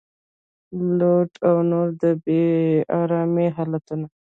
[0.97, 2.43] لوډ او نور د بې
[2.99, 4.07] ارامۍ حالتونه